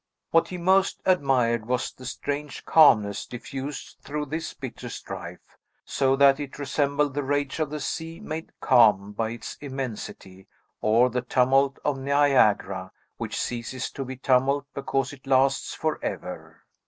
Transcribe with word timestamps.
What 0.31 0.47
he 0.47 0.57
most 0.57 0.99
admired 1.05 1.67
was 1.67 1.91
the 1.91 2.07
strange 2.07 2.65
calmness 2.65 3.27
diffused 3.27 3.99
through 4.01 4.25
this 4.25 4.51
bitter 4.51 4.89
strife; 4.89 5.55
so 5.85 6.15
that 6.15 6.39
it 6.39 6.57
resembled 6.57 7.13
the 7.13 7.21
rage 7.21 7.59
of 7.59 7.69
the 7.69 7.79
sea 7.79 8.19
made 8.19 8.51
calm 8.61 9.11
by 9.11 9.29
its 9.29 9.57
immensity,' 9.61 10.47
or 10.81 11.11
the 11.11 11.21
tumult 11.21 11.77
of 11.85 11.99
Niagara 11.99 12.91
which 13.17 13.39
ceases 13.39 13.91
to 13.91 14.03
be 14.03 14.15
tumult 14.17 14.65
because 14.73 15.13
it 15.13 15.27
lasts 15.27 15.75
forever. 15.75 16.63